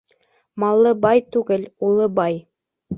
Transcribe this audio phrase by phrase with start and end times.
[0.63, 2.45] Маллы бай түгел, уллы бай.